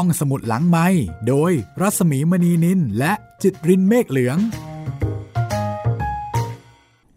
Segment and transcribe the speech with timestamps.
[0.00, 0.86] ห้องสมุดหลังไมค์
[1.28, 4.38] โดยรัศมีมณีนิลและจิตรินเมฆเหลือง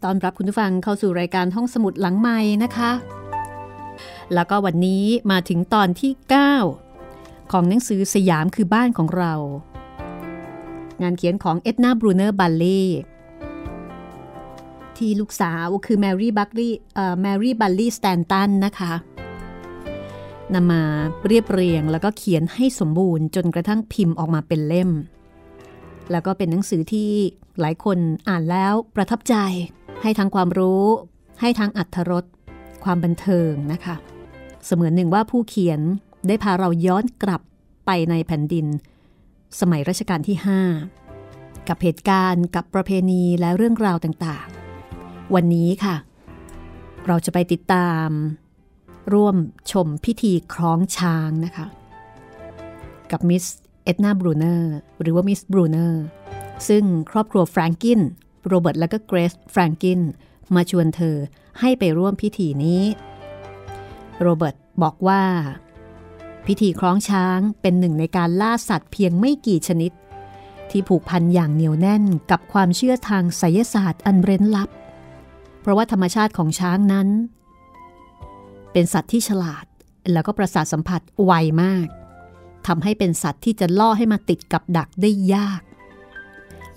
[0.04, 2.92] ต้อนรับคุณผู้ฟังเข้าสู่รายการห้องสมุดหลังไมค์นะคะ
[4.34, 6.12] แล้วก็วันนี้มาถึงตอนที่
[6.81, 9.33] 9 ของหนังสือสยามคือบ้านของเรา
[11.01, 12.81] งานเขียนของเอ็ดนาบรูเนอร์บัลค์ลีย์
[14.97, 18.93] ที่ลูกสาวคือแมรี่บัลค์ลีย์แมรี่บัลค์ลีย์สแตนตันนะคะ
[20.55, 20.84] นำมา
[21.27, 24.91] เรียบเรียงแล้วก็เขียนให้สมบูรณ์จนกระทั่งพิมพ์ออกมาเป็นเล่ม
[26.12, 27.09] แล้วก็เป็นหนังสือที่
[27.59, 27.98] หลายคน
[28.30, 29.35] อ่านแล้วประทับใจ
[30.02, 30.84] ให้ทั้งความรู้
[31.41, 32.26] ให้ทั้งอัธรส
[32.84, 33.95] ความบันเทิงนะคะ
[34.66, 35.80] เสมือนหนึ่งว่าผู้เขียน
[36.27, 37.41] ได้พาเราย้อนกลับ
[37.85, 38.66] ไปในแผ่นดิน
[39.59, 40.38] สมัยรัชกาลที่
[41.02, 45.95] 5 กับเหตุการณ์กับประเพณีและเรื่องราวต่างๆ วันนี้ค่ะ
[47.07, 48.07] เราจะไปติดตาม
[49.13, 49.36] ร่วม
[49.72, 51.66] ชมพิธีคล้องช้างนะคะ
[53.12, 53.45] กับมิส
[53.84, 56.04] เอ็ดนาบรูเนอร์หรือว่ามิสบรูเนอร์
[56.68, 57.99] ซึ่งครอบครัวแฟรงกิน
[58.48, 59.99] โรเบิร์ตและก็เกรซแฟรงกิน
[60.55, 61.16] มาชวนเธอ
[61.60, 62.84] ให้ไปร่วมพิธีนี้
[64.22, 65.23] โรเบิร์ตบอกว่า
[66.46, 69.92] พิธีคล้องช้างเป็นหนึ่งในการล่าสัตว์เพียงไม่กี่ชนิด
[70.70, 74.70] ที่ผูกพันอย่างเหนียวแน่นกับความเชื่อทางไสยศาสตร์อันเร้นลับ
[75.62, 77.08] เพราะว่าธรรมชาติของช้างนั้น
[78.72, 79.66] เป็นสัตว์ที่ฉลาด
[80.12, 81.31] แล้วก็ประสาทสัมผัสไว
[81.64, 81.88] มาก
[82.67, 85.61] ทำให้เป็นสัตว์ที่จะล่อให้มาติดกับดักได้ยาก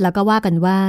[0.00, 0.80] แล้วก็ว่ากันว่า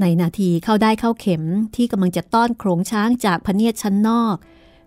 [0.00, 1.42] ในนาทีเข้าได้เข้าเข็ม
[1.76, 4.36] ที่กำลังจะต้อนโขงช้างจากพเนียดชั้นนอก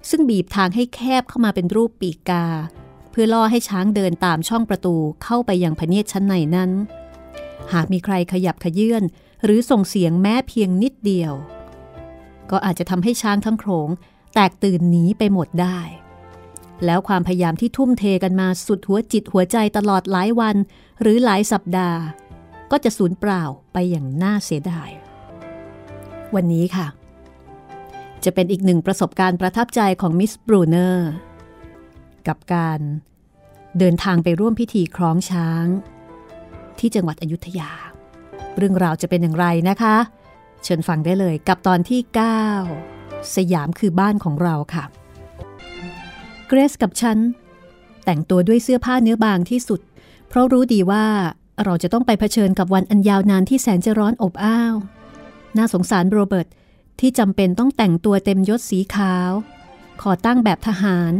[0.09, 2.45] ซึ่งบีบทางให้แคบเข้ามาเป็นรูปปีกกา
[3.11, 6.72] เพื่อล่อให้ช้างเดินตามช่องประตูเข้าไปยังพเนียดชั้นในนั้น
[7.73, 9.03] หากมีใครขยับขยื่น
[9.44, 11.33] หรือส่งเสียงแม้เพียงนิดเดียว
[12.52, 13.89] ก็อาจจะทำให้ช้างทั้งโขง
[14.34, 15.80] แตกตื่นหนีไปหมดได้
[16.86, 20.56] แล้วความพยายามที่ทุ่มเทกันมาสุดหัวจิตหัวใจตลอดหลายวัน
[21.02, 22.00] หรือหลายสัปดาห์
[22.72, 24.90] ก็จะสูญเปล่าไปอย่างน่าเสียดาย
[26.35, 26.88] วันนี้ค่ะ
[28.24, 31.12] จะเป็นอีกหนึ่งประสบการณ์ประทับใจของมิสบรูเนอร์
[32.28, 32.80] กับการ
[33.80, 35.66] เดินทางไปร่วมพิธีคล้องช้าง
[36.80, 37.72] ที่จังหวัดอยุธยา
[38.57, 39.96] เรื่องราวจะเป็นอย่างไรนะคะ
[40.63, 42.93] เชิญฟังได้เลยกับตอนที่ 9
[43.35, 44.84] สยามคือบ้านของเราค่ะ
[46.47, 47.17] เกรซกับฉัน
[48.06, 49.81] แต่งตัวด้วยเสื้อผ้าเนื้อบางที่สุด
[50.28, 51.06] เพราะรู้ดีว่า
[51.63, 54.75] เราจะต้องไปเผชิญกับวันอันยาวนานที่แสนจะร้อนอบอ้าว
[55.57, 56.47] น่าสงสารโรเบิร์ต
[57.00, 59.31] ที่จำเป็นต้องแต่งตัวเต็มยศสีขาว
[60.01, 61.13] ขอตั้งแบบทหาร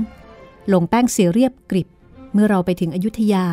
[0.74, 1.88] ลงแป้งเสียเรียบกริบ
[2.34, 3.48] เมื่อเราไปถึงอยุธยา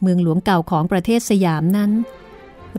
[0.00, 1.90] เมืองหลวงเก่าของประเทศสยามนั้น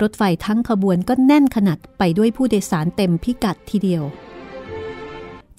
[0.01, 4.03] รถไฟทั้งขบวนก็แน่นขนาดไปด้วยผู้โดยสารเต็มพิกัดทีเดียว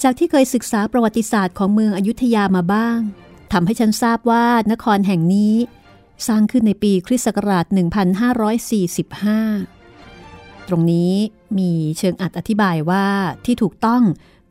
[0.03, 2.99] จากที่เคยศึกษาประวัติศาสตร์ของเมืองอยุธยามาบ้าง
[3.53, 5.55] ทำให้ฉันทราบว่านครแห่งนี้
[6.29, 7.77] สร้างขึ้นในปีคริสต์ศักราช 1545
[10.69, 11.13] ตรงนี้
[11.59, 13.07] มีเชิงอัดอธิบายว่า
[13.45, 14.03] ที่ถูกต้อง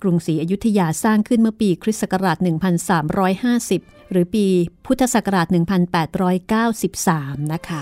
[0.02, 2.38] กรุงศรีอยุธยาสร้างขึ้นเมื่อปีคริสต์ศักราช
[3.24, 4.46] 1350 หรือปี
[4.86, 5.48] พุทธศักราช
[6.70, 7.81] 1893 นะคะ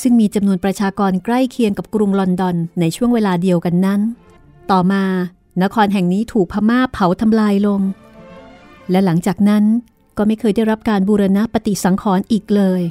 [0.00, 4.00] ซึ่งมีจำนวนประชากรใกล้เคียงกับกรุงลอนดอนในช่วงเวลาเดียวกันนั้น
[4.70, 5.04] ต่อมา
[5.62, 7.80] นครแห่งนี้ถูกพม่าเผาทำลายลง
[8.90, 9.64] และหลังจากนั้น
[10.16, 12.82] ก็ไม่เคยได้รับการบูรณะปฏิสังขรณ์อีกเลย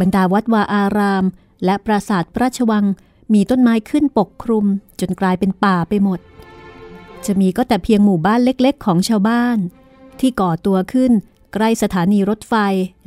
[0.00, 1.24] บรรดาวัดวาอาราม
[1.64, 2.84] และปราสาทพระราชวัง
[3.34, 4.66] มีต้นไม้ขึ้นปกคลุม
[5.00, 6.20] จนกลายเป็นป่าไปหมด
[7.26, 9.58] จะมีก็แต่เพียงหมู่บ้านเล็กๆ ของชาวบ้าน
[10.20, 11.12] ที่ก่อตัวขึ้น
[11.54, 12.54] ใกล้สถานีรถไฟ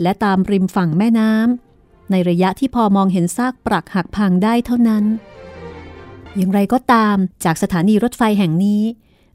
[0.02, 5.04] และตามริมฝั่งแม่น้ำในระยะที่พอมองเห็นซากปรักหักพังได้เท่านั้น
[6.38, 7.16] อย่างไรก็ตาม
[7.46, 8.84] จากสถานีรถไฟแห่งนี้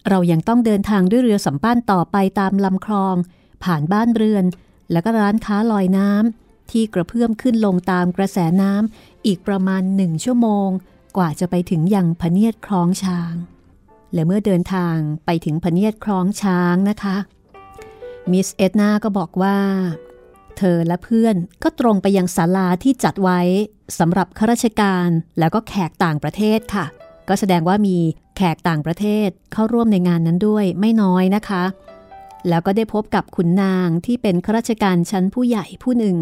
[0.08, 3.16] เรายังต้องเดินทางด้วยเรือสัมปั้นต่อไปตามลำคลอง
[3.64, 4.44] ผ่านบ้านเรือน
[4.92, 10.68] และก็ร้านค้าลอยน้ำที่กระเพื่อมขึ้นลงตามกระแสน้ำอีกประมาณหนึ่งชั่วโมง
[11.16, 13.34] กว่าจะไปถึงยังพเนียดคลองช้าง
[14.14, 14.96] และเมื่อเดินทาง
[15.26, 17.16] ไปถึงพเนียดคลองช้างนะคะ
[18.30, 19.56] มิสเอ็ดนาก็บอกว่า
[20.60, 23.40] เธอและเพื่อนก็ตรงไปยังศาลาที่จัดไว้
[23.98, 25.08] สำหรับข้าราชการ
[25.38, 26.84] แล้วก็แขกต่างประเทศค่ะ
[27.28, 27.96] ก็แสดงว่ามี
[28.36, 31.64] แขกต่างประเทศเข้าร่วมในงานนั้นด้วยไม่น้อยนะคะ
[32.48, 36.16] แล้วก็ได้พบกับขุนนางที่เป็นข้าราชการชั้นผู้ใหญ่ผู้หนึ่ง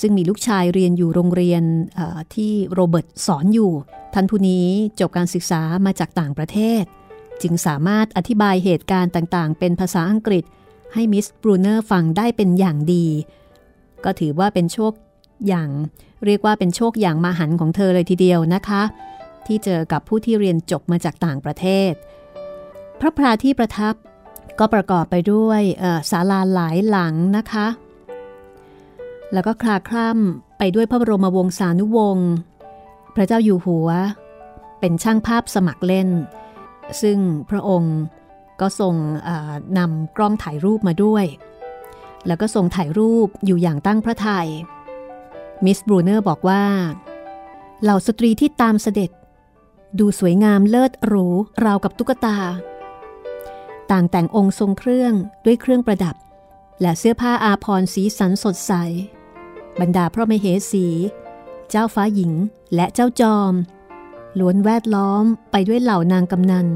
[0.00, 1.62] ซึ่งมีลูกชายเรียนอยู่โรงเรียน
[2.34, 3.72] ที่โรเบิร์ตสอนอยู่
[4.14, 4.66] ท่านผู้นี้
[5.00, 6.82] จบการศึกษามาจากต่างประเทศ
[7.42, 10.44] จึงสามารถอธิบายเหตุการณ์ต่างๆ เป็นภาษาอังกฤษ
[10.94, 13.06] ให้มิสบรูเนอร์ฟังได้เป็นอย่างดี
[14.04, 14.92] ก็ถือว่าเป็นโชค
[15.48, 15.68] อย่าง
[16.26, 18.82] เรียกว่าเป็นโชคอย่างมาหันของเธอเลยทีเดียวนะคะ
[19.46, 21.92] ที่เจอกับผู้ที่เรียนจบมาจากต่างประเทศ
[23.00, 23.94] พระพราที่ประทับ
[24.58, 25.60] ก็ประกอบไปด้วย
[26.10, 27.66] ศาลาหลายหลังนะคะ
[29.32, 32.30] แล้วก็คลาคล่ำไปด้วยพระบรมวงศานุวงศ์
[33.14, 33.88] พระเจ้าอยู่หัว
[34.80, 36.08] เป็นช่างภาพสมัครเล่น
[37.02, 37.18] ซึ่ง
[37.50, 37.96] พระองค์
[38.60, 38.94] ก็ทรง
[39.78, 41.24] นำกล้องถ่ายรูปมาด้วย
[42.26, 44.48] แล้วก็ทรงถ่ายรูปอยู่อย่างตั้งพระทยัย
[45.64, 46.64] มิสบรูเนอร์บอกว่า
[47.82, 49.10] เหล่าสตรีที่ตามเสด็จ
[49.98, 51.26] ดูสวยงามเลิศหรู
[51.64, 52.38] ราวกับตุ๊กตา
[53.90, 55.12] ต่างแต่งองค์ทรงเครื่อง
[55.44, 56.16] ด้วยเครื่องประดับ
[56.80, 58.72] และเสื้อผ้าอาภรณ์สีสันสดใส
[59.80, 60.86] บรรดาพระมเหสี
[61.70, 62.32] เจ้าฟ้าหญิง
[62.74, 63.52] และเจ้าจอม
[64.38, 66.66] ล้วนแวดล้อมไปด้วยเหล่านางกำนัน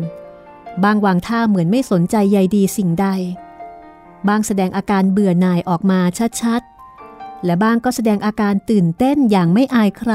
[0.85, 3.07] บางวางท่าเหมือนไม่สนใจใยดีสิ่งใด
[4.29, 6.01] บางแสดงอาการเบื่อหน่ายออกมา
[6.43, 10.13] ชัดๆ และบางก็แสดงอาการตื่นเต้นอย่างไม่อายใคร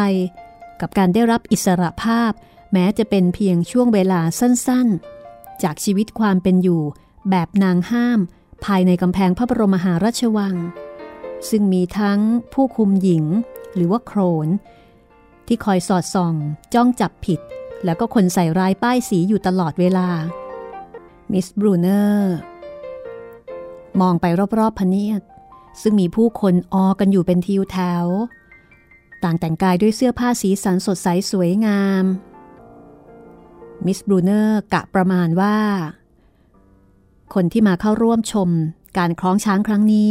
[0.82, 2.32] กับการได้รับอิสระภาพ
[2.74, 6.82] แม้จะเป็นเพียงช่วงเวลาสั้นๆ จากชีวิตความเป็นอยู่
[7.30, 8.20] แบบนางห้าม
[8.66, 10.56] ภายในกำแพงพระบรมมหาราชวัง
[11.50, 12.20] ซึ่งมีทั้ง
[12.54, 13.24] ผู้คุมหญิง
[13.76, 14.48] หรือว่าโครน
[15.48, 16.34] ที่คอยสอดส่อง
[16.74, 17.40] จ้องจับผิด
[17.86, 20.10] แล้วก็คนใส่ร้ายป้ายสีอยู่ตลอดเวลา
[21.32, 22.36] มิสบรูเนอร์
[24.02, 24.26] มองไป
[24.60, 25.22] รอบๆพเนียด
[25.82, 28.06] ซึ่งมีผู้คนออกันอยู่เป็นทิวแถว
[29.24, 32.04] ต่างแต่งกายด้วยเสื้อผ้าสีสันสดใสสวยงาม
[33.86, 35.58] มิสบรูเนอร์กะประมาณว่า
[37.34, 38.50] คนที่มาเข้าร่วมชม
[38.98, 40.10] การคล้องช้างครั้งนี้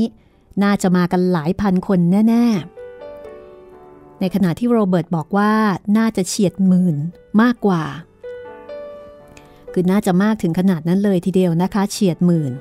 [0.62, 2.46] น่าจะมากันหลายพันคนแน่
[3.32, 5.52] ๆ ในขณะที่โรเบิร์ตบอกว่า
[5.96, 6.96] น่าจะเฉียดหมื่น
[7.42, 7.84] มากกว่า
[9.72, 12.52] คือน่าจะมากถึงขนาดนั้นเลยทีเดียวนะคะ เฉียดหมื่น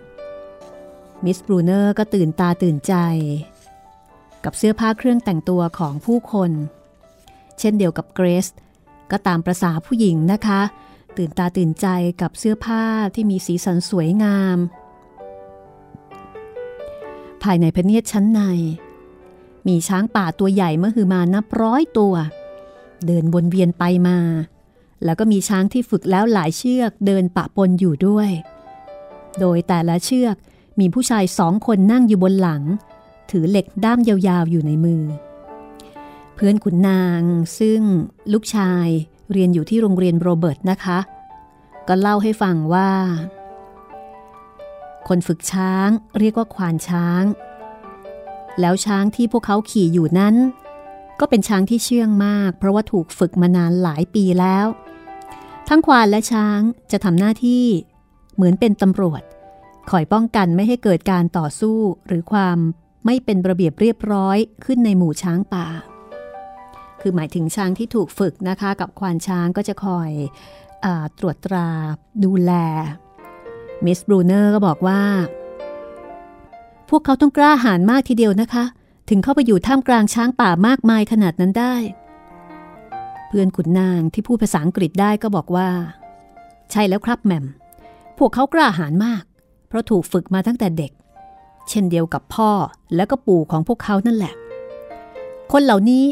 [1.23, 2.93] มิสบรูเนอร์ก็ตื่นตาตื่นใจ
[4.43, 6.51] กับเสื้อผ้าเครื่องแต่งตัวของผู้คน
[7.59, 8.47] เช่นเดียวกับเกรซ
[9.11, 10.61] ก็ตามประษาผู้หญิงนะคะ
[11.17, 11.87] ตื่นตาตื่นใจ
[12.21, 12.83] กับเสื้อผ้า
[13.15, 14.57] ที่มีสีสันสวยงาม
[17.43, 18.41] ภายในพเนียดชั้นใน
[19.67, 22.15] มีช้างป่าตัวใหญ่เมื่อคือมานับร้อยตัว
[23.05, 24.19] เดินวนเวียนไปมา
[25.03, 28.29] แล้วก็มีช้างที่ฝึกแล้วหลายเชือกเดินปะปนอยู่ด้วย
[29.39, 30.35] โดยแต่ละเชือก
[30.79, 32.63] มีผู้ชายสองคนนั่งอยู่บนหลัง
[33.31, 35.03] ถือเหล็กด้ามยาวๆอยู่ในมือ
[36.35, 37.21] เพื่อนขุนนาง
[37.59, 37.81] ซึ่ง
[38.33, 38.87] ลูกชาย
[39.31, 40.99] เรียนอยู่ที่โรงเรียนโรเบิร์ตนะคะ
[41.87, 42.89] ก็เล่าให้ฟังว่า
[45.07, 45.89] คนฝึกช้าง
[46.19, 47.23] เรียกว่าควานช้าง
[48.59, 50.35] แล้วช้างที่พวกเขาขี่อยู่นั้น
[51.19, 54.65] ก็เป็นช้างที่เชื่องมาก เพราะว่าถูกฝึกมานานหลายปีแล้ว
[55.67, 56.59] ทั้งควานและช้าง
[56.91, 57.65] จะทำหน้าที่
[58.35, 59.21] เหมือนเป็นตำรวจ
[59.89, 61.77] คอยป้องกันไม่ให้เกิดการต่อสู้
[62.07, 62.57] หรือความ
[63.05, 65.67] ไม่เป็นระเบียบเรียบร้อยขึ้นในหมู่ช้างป่า
[67.01, 70.09] คือหมายถึงช้างที่ถูกฝึกนะคะกับควานช้างก็จะคอย
[70.85, 70.87] อ
[71.19, 71.69] ตรวจตรา
[72.23, 72.51] ดูแล
[73.85, 75.01] มิสบรูเนอร์ก็บอกว่า
[76.89, 78.63] พวกเขาต้องกล้าหาญมากทีเดียวนะคะ
[79.09, 81.75] ถึงเข้าไปอยู่ท่ามกลางช้างป่ามากมายขนาดนั้นได้
[83.27, 85.69] เพื่อนขุนนางที่พูดภาษาอังกฤษได้ก็บอกว่า
[86.71, 87.45] ใช่แล้วครับแมม
[88.17, 89.23] พวกเขากล้าหาญมาก
[89.75, 90.91] ราะถูกฝึกมาตั้งแต่เด็ก
[91.69, 92.51] เช่นเดียวกับพ่อ
[92.95, 94.33] และก็ปู่ของพวกเขานั่นแหละ
[95.51, 96.03] คนเหล่านี้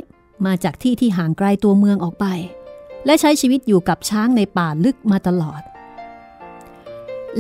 [0.46, 2.26] มาจากที่ที่ห่างไกลตัวเมืองออกไป
[3.06, 5.62] และใช้ชีวิตอยู่กับช้างในป่าลึกมาตลอด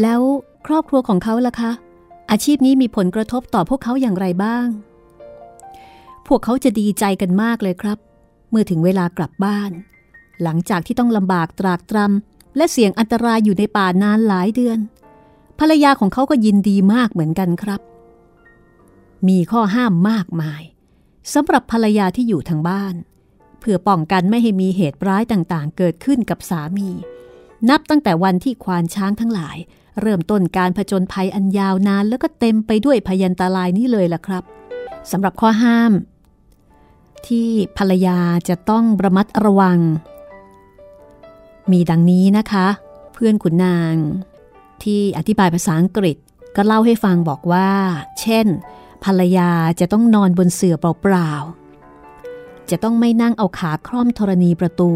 [0.01, 0.21] แล้ว
[0.67, 1.71] ครอบครัวของเขาล่ะคะ
[2.31, 4.67] อาชีพนี้มีผลกระทบต่อพวกเขาอย่างไรบ้าง
[6.27, 7.97] พวกเขาจะดีใจกันมากเลยครับ
[8.49, 9.71] เมื่อถึงเวลากลับบ้าน
[10.43, 14.79] หลังจากที่ต้องลำบากตรากตรำและเสี่ยงอันตรายอยู่ในป่านานหลายเดือน
[15.59, 17.81] ภรรยาของเขาก็ยินดีมากเหมือนกันครับ
[19.27, 20.61] มีข้อห้ามมากมาย
[21.33, 22.95] สำหรับภรรยาที่อยู่ทางบ้าน
[23.59, 26.89] เพื่อป้องกันไม่ให้มีเหตุร้ายต่างๆ เกิดขึ้นกับสามี
[27.69, 29.57] นับตั้งแต่วันที่ควานช้างทั้งหลาย
[30.01, 34.43] เริ่มต้นการผจญภัยอันยาวนานแล้วก็เต็มไปด้วยพยันตรายนี้เลยล่ะครับ
[35.11, 35.91] สำหรับข้อห้าม
[37.27, 38.19] ที่ภรรยา
[38.49, 39.79] จะต้องระมัดระวัง
[41.71, 42.67] มีดังนี้นะคะ
[43.13, 43.95] เพื่อนขุนนาง
[44.83, 46.17] ที่อธิบายภาษาอังกฤษ
[46.55, 47.69] ก็เล่าให้ฟังบอกว่า
[48.21, 48.47] เช่น
[49.03, 54.91] ภรรยาจะต้องนอนบนเสื่อเปล่าๆ จะต้องไม่นั่งเอาขาคล่อมธรณีประตู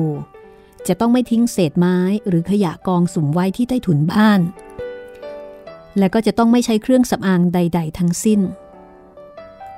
[0.88, 4.40] จะต้องไม่ทิ้งเศษไม้หรือขยะกองสุมไว้ที่ใต้ถุนบ้าน
[5.98, 8.40] และก็จะต้องไม่ใช้เครื่องสำอางใด ๆ ทั้งสิ้น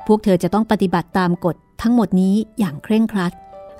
[0.07, 3.33] พวกเธอจะต้องปฏิบัติตามกฎทั้งหมดนี้อย่างเคร่งครัด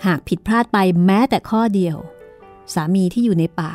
[0.06, 1.98] หากผิดพลาดไปแม้แต่ข้อเดียว
[2.74, 3.72] สามีที่อยู่ในป่า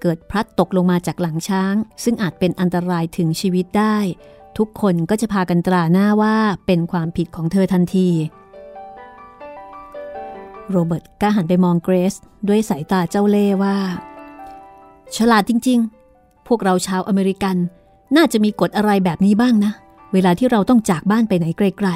[0.00, 1.74] เกิดพลัดตกลงมาจากหลังช้าง
[2.04, 3.96] ซึ่งอาจเป็นอันตรายถึงชีวิตได้
[4.58, 6.36] ทุกคนก็จะพากันตราหน้าว่า
[6.66, 8.08] เป็นความผิดของเธอทันที
[10.70, 12.14] โรเบิร์ตก็หันไปมองเกรซ
[12.48, 13.76] ด้วยสายตาเจ้าเล่ว่า
[15.16, 15.78] ฉลาดจริง
[16.14, 17.56] ๆ พวกเราชาวอเมริกัน
[18.16, 19.72] น่าจะมีกฎอะไรแบบนี้บ้างนะ
[20.12, 21.88] เวลาที่เราต้องจากบ้านไปไหนไกล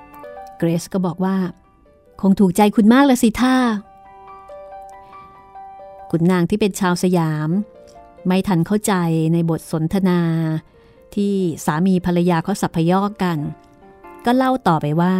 [0.00, 1.36] ๆ เกรซก็บอกว่า
[2.20, 3.56] คงถูกใจคุณมากละสิท่า
[6.10, 7.48] คุณนางที่เป็นชาวสยาม
[8.26, 8.94] ไม่ทันเข้าใจ
[9.32, 10.20] ในบทสนทนา
[11.14, 13.38] ที่สามีภรรยาเขาสัพยอกกัน
[14.24, 15.16] ก็เล่าต่อไปว่า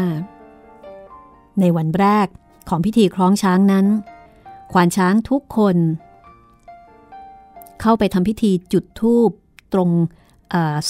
[1.61, 2.27] ในวันแรก
[2.69, 3.87] ของพิธีคล้องช้างนั้น
[4.73, 5.77] ควานช้างทุกคน
[7.81, 9.31] เข้าไปทำพิธีจุดธูป
[9.73, 9.91] ตรง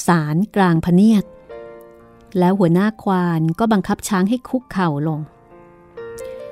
[0.06, 1.24] ศาลกลางพเนียด
[2.38, 5.20] แล้วหัวหน้าควานก็บังคับช้างให้คุกเข่าลง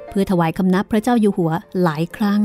[0.08, 1.52] เพื่อถวายคำนับพระเจ้าอยู่หัว
[1.82, 2.40] หลายครั้ง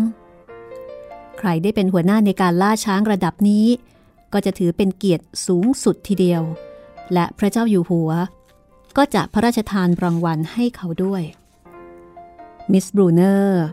[1.39, 3.65] ใครได้เป็นหัวหน้าในการล่าช้างระดับนี้
[4.33, 6.41] ก็จะถือเป็นเกียรติสูงสุดทีเดียว
[7.13, 8.11] และพระเจ้าอยู่หัว
[8.97, 11.23] ก็จะพระราชทานรางวัลให้เขาด้วย
[12.71, 13.63] มิสบรูเนอร์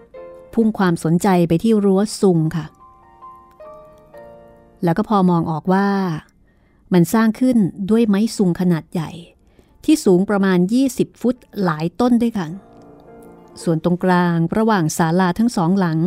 [0.54, 2.66] พุ่งความสนใจไปที่รั้วซุงค่ะ
[4.84, 5.88] แล้วก็พอมองออกว่า
[6.92, 7.56] มันสร้างขึ้น
[7.90, 9.10] ด้วยไม้ซุงขนาดใหญ่
[9.84, 10.58] ที่สูงประมาณ
[10.90, 12.50] 20 ฟุตหลายต้นด้วยกัน
[13.62, 15.98] ส่วนตรงกลางระหว่างศาลาทั้งสองหลัง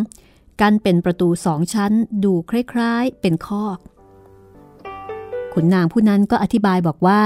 [0.63, 1.93] กันเป็นประตูสองชั้น
[2.23, 3.77] ดูคล้ายๆ เป็นคอก
[5.53, 7.23] ขุนนางผู้นั้นก็อธิบายบอกว่า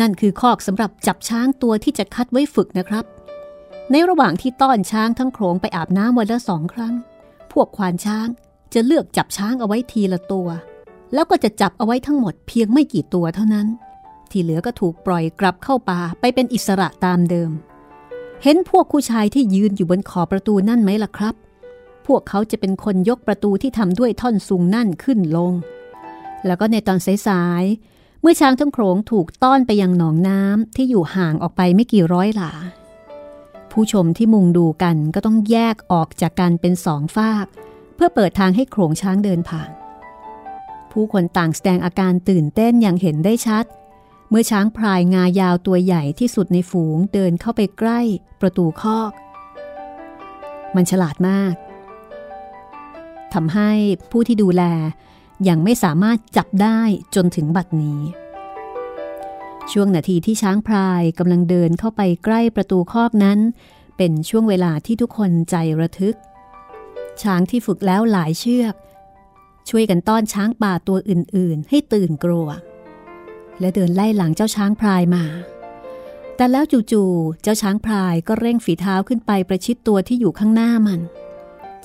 [0.00, 3.04] นั่นคือคอกสำหรับจับช้างตัวที่จะคัดไว้ฝึกนะครับ
[3.90, 6.94] ในระหว่างที่ต้อนช้างทั้งโขงไปอาบน้ำวันละสองครั้ง
[7.52, 8.28] พวกควานช้าง
[8.74, 10.48] จะเลือกจับช้างเอาไว้ทีละตัว
[11.14, 13.66] แล้วก็จะจับเอาไว้ทั้งหมดเพียงไม่กี่ตัวเท่านั้น
[14.30, 17.50] ที่เหลือก็ถูกปล่อยกลับเข้าป่าไปเป็นอิสระตามเดิม
[18.42, 21.36] เห็นพวกผู้ชายที่ยืนอยู่บนขอบประตูนั่นไหมล่ะครับ
[22.08, 25.52] พวกเขาจะเป็นคนยกประตูที่ทำด้วยท่อนสูงนั่นขึ้นลง
[26.46, 32.52] แล้วก็ในตอนสายๆ เมื่อช้างทั้งโขงถูกต้อนไปยังหนองน้ำที่อยู่ห่างออกไปไม่กี่ร้อยหลา
[33.70, 37.46] ผู้ชมที่มุงดูกันก็ต้องแยกออกจากกันเป็นสองฝาก
[37.94, 39.70] เพื่อเปิดทางให้โขงช้างเดินผ่าน
[40.92, 43.64] ผู้คนต่างแสดงอาการตื่นเต้นอย่างเห็นได้ชัด
[44.30, 48.00] เมื่อช้างพลายงายาวตัวใหญ่ที่สุดในฝูงเดินเข้าไปใกล้
[48.40, 49.12] ประตูคอก
[50.74, 51.54] มันฉลาดมาก
[53.34, 53.70] ทำให้
[54.10, 54.62] ผู้ที่ดูแล
[55.48, 56.80] ยังไม่สามารถจับได้
[57.14, 58.00] จนถึงบัดนี้
[59.72, 63.38] ช่วงนาทีที่ช้างพลายกำลังเดินเข้าไปใกล้ประตูคอกนั้น
[63.96, 66.16] เป็นช่วงเวลาที่ทุกคนใจระทึก
[67.22, 68.74] ช้างที่ฝึกแล้วหลายเชือก
[69.68, 72.48] ช่วยกันต้อนช้างป่าตัวอื่น ๆ ให้ตื่นกลัว
[73.60, 75.24] และเดินไล่หลังเจ้าช้างพลายมา
[76.36, 81.00] แต่แล้วจู่ๆ เจ้าช้างพลายก็เร่งฝีเท้าขึ้นไปประชิดตัวที่อยู่ข้างหน้ามัน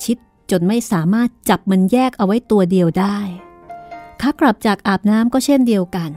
[0.04, 0.18] ชิด
[0.50, 3.18] จนไม่สามารถจับมันแยกเอาไว้ตัวเดียวได้
[4.20, 6.10] ขากลับจากอาบน้ำก็เช่นเดียวกัน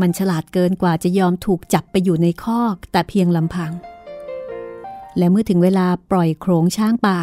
[0.00, 3.72] มันฉลาดเกินกว่าจะยอมถูกจับไปอยู่ในคอกแต่เพียงลำพัง
[5.18, 7.20] และเมื่อถึงเวลาปล่อยโขงช้างป่า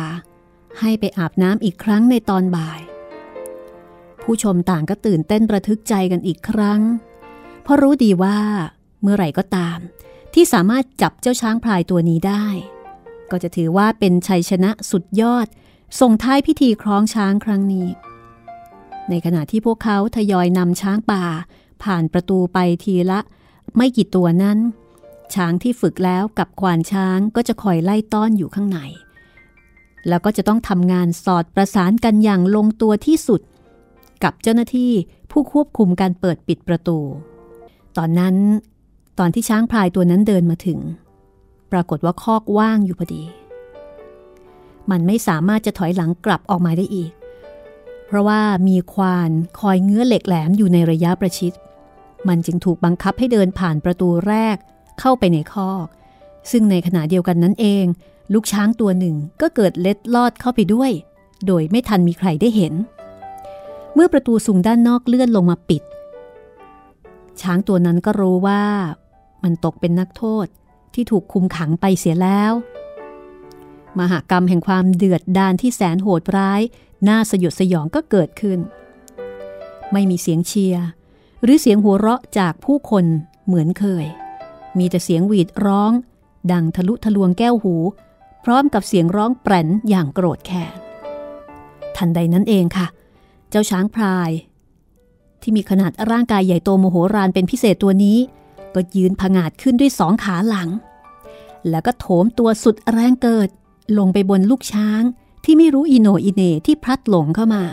[0.79, 2.81] ให้ไปอาบน้ำอีกครั้งในตอนบ่าย
[4.21, 6.81] ผู้ชมต่างก็ตื่นเต้นประทึกใจกันอีกครั้ง
[7.63, 8.37] เพราะรู้ดีว่า
[9.01, 9.79] เมื่อไหร่ก็ตาม
[10.33, 12.45] ที่สามารถจับเจ้าช้างพลายตัวนี้ได้
[13.31, 15.47] ก็จะถือว่าเป็นชัยชนะสุดยอด
[15.99, 17.87] ส่งท้ายพิธีคล้องช้างครั้งนี้
[19.09, 21.23] ในขณะที่พวกเขาทยอยนำช้างป่า
[21.83, 23.19] ผ่านประตูไปทีละ
[23.77, 24.57] ไม่กี่ตัวนั้น
[25.35, 28.79] ช้างที่ฝึกแล้วกับควานช้างก็จะคอยไล่ต้อนอยู่ข้างใน
[30.07, 33.41] แล้วก็จะต้องทำงานสอดประสานกันอย่างลงตัวที่สุด
[34.23, 34.91] กับเจ้าหน้าที่
[35.31, 36.99] ผู้ควบคุมการเปิดปิดประตู
[37.97, 38.35] ตอนนั้น
[39.19, 40.79] ตอนที่ช้างพลายตัวนั้นเดินมาถึง
[41.71, 43.23] ปรากฏว่าคอกว่างอยู่พอดี
[44.91, 47.11] มันไม่สามารถจะถอยหลังกลับออกมาได้อีก
[48.05, 51.53] เพราะว่ามีควานคอยเงื้อเหล็กแหลมอยู่ในระยะประชิด
[52.27, 54.57] มันจึงถูกบังคับให้เดินผ่านประตูแรก
[54.99, 55.87] เข้าไปในคอก
[56.51, 57.85] ซึ่งในขณะเดียวกันนั้นเอง
[58.33, 60.91] ลูกช้างตัวหนึ่งก็เกิดเล็ดลอดเข้าไปด้วย
[61.47, 62.73] โดยไม่ทันมีใครได้เห็น
[63.93, 65.83] เมื่อประตูสูงด้านนอกเลื่อนลงมาปิด
[67.41, 68.63] ช้างตัวนั้นก็รู้ว่า
[69.43, 70.45] มันตกเป็นนักโทษ
[70.93, 72.53] ที่ถูกคุมขังไปเสียแล้ว
[73.99, 76.61] มหากรรมแห่งความเดือดดานที่แสนโหดร้าย
[77.07, 78.59] น่าสยดสยองก็เกิดขึ้น
[79.91, 80.85] ไม่มีเสียงเชียร์
[81.43, 83.05] หรือเสียงหัวเราะจากผู้คน
[83.45, 84.05] เหมือนเคย
[84.77, 85.91] มีแต่เสียงหวีดร้อง
[86.51, 87.75] ดังทะลุทะลวงแก้วหู
[88.43, 90.71] พร้อมกับเสียงร้องแปรนอย่างโกรธแค้น
[91.97, 92.87] ทันใดนั้นเองค่ะ
[93.49, 94.31] เจ้าช้างพลาย
[95.41, 98.17] ที่มีขนาดร่างกายใหญ่โตมโหฬารเป็นพิเศษตัวนี้
[98.75, 100.69] ก็ยืนผงาดขึ้นด้วยสองขาหลัง
[101.69, 103.49] แล้วก็โถมตัวสุดแรงเกิด
[103.97, 105.01] ลงไปบนลูกช้าง
[105.45, 107.63] ที่ไม่รู้อิโหน่อิเหน่ที่พลัดหลงเข้ามา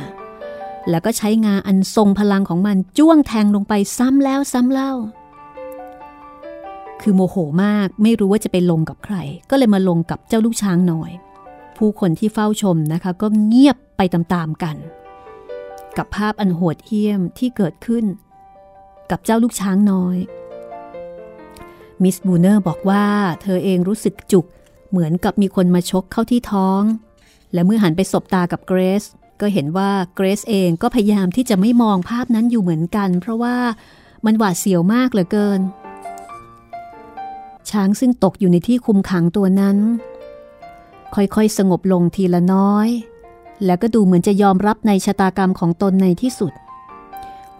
[0.90, 4.92] แล้วก็ใช้งาอันทรงพลังของมันจ้วงแทงลงไปซ้ำแล้วซ้ำเล่า
[7.00, 9.16] คือโมโหมากไม่รู้ว่าจะไปลงกับใคร
[9.50, 11.10] ก็เลยมาลงกับเจ้าลูกช้างน้อย
[11.76, 14.76] ผู้คนที่เฝ้าชมนะคะ ก็เงียบไปตามๆกัน
[15.96, 18.04] กับภาพอันโหดเหี้ยมที่เกิดขึ้น
[19.10, 20.16] กับเจ้าลูกช้างน้อย
[22.02, 23.04] มิสบูเนอร์บอกว่า
[23.42, 24.46] เธอเองรู้สึกจุก
[24.90, 26.82] เหมือนกับมีคนมาชกเข้าที่ท้อง
[27.52, 29.04] และเมื่อหันไปสบตากับเกรซ
[29.40, 33.56] ก็เห็นว่าเกรซเองก็พยายามที่จะไม่มองภาพนั้นอยู่เหมือนกัน เพราะว่า
[34.24, 35.60] มันหวาดเสียวมากเหลือเกิน
[37.70, 39.78] ช้างซึ่งตกอยู่ในที่คุมขังตัวนั้น
[41.14, 42.88] ค่อยๆสงบลงทีละน้อย
[43.64, 46.52] แล้วก็ดูเหมือนจะยอมรับในชะตากรรมของตนในที่สุด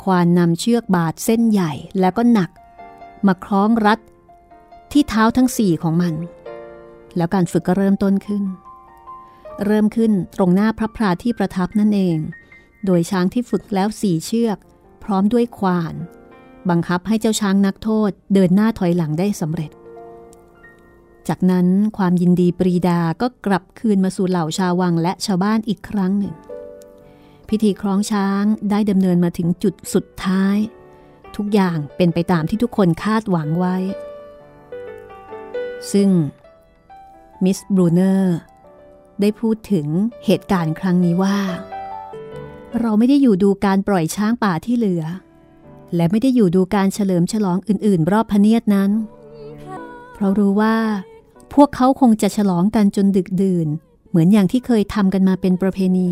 [0.03, 2.51] ควานนำเชือกบาดเส้นใหญ่แล้วก็หนัก
[3.27, 3.99] มาคล้องรัด
[4.93, 6.15] ที่เท้าทั้งสี่ของมัน
[7.17, 8.45] แล้วการฝึกก็เริ่มต้นขึ้น
[9.67, 12.19] เริ่มขึ้นตรงหน้าพระพราที่ประทับนั่นเอง
[12.85, 14.59] โดยช้างที่ฝึกแล้วสี่เชือก
[15.05, 15.95] พร้อมด้วยควาน
[16.71, 19.71] บังคับให้เจ้าช้างนักโทษเดินหน้าถอยหลังได้สำเร็จ
[21.29, 26.35] จากนั้นความยินดีปรีดาก็กลับคืนมาสู่เหล่าชาววังและชาวบ้านอีกครั้งหนึ่ง
[27.49, 30.57] พิธีคล้องช้างได้ดำเนินมาถึงจุดสุดท้าย
[31.37, 33.77] ทุกอย่างเป็นไปตามที่ทุกคนคาดหวังไว้
[35.93, 36.09] ซึ่ง
[37.45, 38.37] มิสบรูเนอร์
[39.21, 39.87] ได้พูดถึง
[40.25, 41.39] เหตุการณ์ครั้งนี้ว่า
[42.81, 45.05] เราไม่ได้อยู่ดูการปล่อยช้างป่าที่เหลือ
[45.95, 48.91] และไม่ได้อยู่ดูการเฉลิมฉลองอื่น ๆ รอบพเนียดนั้น
[50.13, 50.77] เพราะรู้ว่า
[51.55, 53.69] พวกเขาคงจะฉลองกันจนดึกดื่น
[54.09, 56.11] เหมือนอย่างที่เคยทำกันมาเป็นประเพณี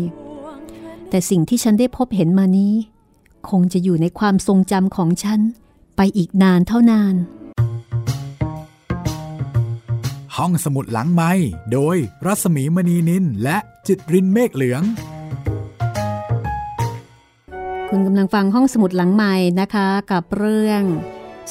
[1.09, 2.73] แต่สิ่งที่ฉันได้พบเห็นมานี้
[3.49, 5.39] คงจะอยู่ในความทรงจำของฉัน
[5.95, 7.15] ไปอีกนานเท่านาน
[10.39, 11.31] ห้องสมุดหลังไม้
[11.73, 14.83] โดยรัศมีมณีนิลและจิตรินเมฆเหลือง
[17.89, 20.81] คุณกำลังฟังห้องสมุดหลังไมค์นะคะ กับเรื่อง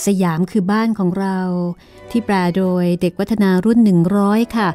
[0.04, 1.38] สยามคือบ้านของเรา
[2.10, 3.78] ที่แปลโดยเด็กวัฒนารุ่น
[4.16, 4.68] 100 ค่ะ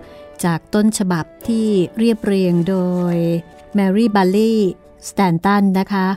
[0.46, 1.68] จากต้นฉบับที่
[1.98, 2.78] เรียบเรียงโด
[3.14, 3.16] ย
[3.76, 4.62] แมรี่บัลค์ลีย์
[5.10, 6.08] สแตนตันนะคะ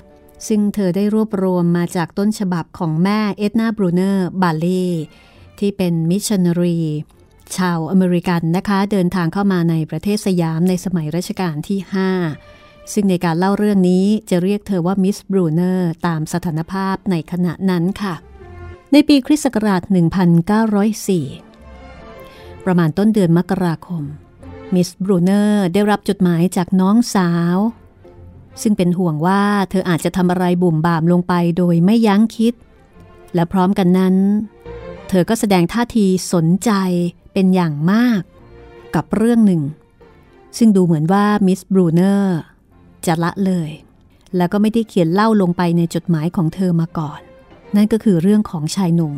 [0.48, 4.92] ซึ่งเธอได้รวบรวมมาจากต้นฉบับของแม่เอ็ดนาบรูเนอร์บัลค์ลีย์
[5.58, 6.78] ที่เป็นมิชชันนารี
[7.56, 11.78] ชาวอเมริกันนะคะ เดินทางเข้ามาในประเทศสยามในสมัยรัชกาลที่
[12.34, 18.14] 5 ซึ่งในการเล่าเรื่องนี้จะเรียกเธอว่ามิสบรูเนอร์ตามสถานภาพในขณะนั้นค่ะ
[18.92, 19.82] ในปีคริสต์ศักราช
[21.44, 24.02] 1904 ประมาณต้นเดือนมกราคม
[24.74, 27.56] มิสบรูเนอร์ได้รับจดหมายจากน้องสาว
[28.62, 32.54] ซึ่งเป็นห่วงว่าเธออาจจะทำอะไรบุ่มบ่ามลงไปโดยไม่ยั้งคิด
[33.34, 34.14] และพร้อมกันนั้น
[35.08, 36.70] เธอก็แสดงท่าทีสนใจ
[37.38, 38.22] เป็นอย่างมาก
[38.94, 39.62] กับเรื่องหนึ่ง
[40.58, 42.38] ซึ่งดูเหมือนว่ามิสบรูเนอร์
[43.06, 43.70] จะละเลย
[44.36, 47.20] แล้วก็ไม่ได้เขียนเล่าลงไปในจดหมายของเธอมาก่อน
[47.76, 49.14] นั่นก็คือเรื่องของชายหนุ่ม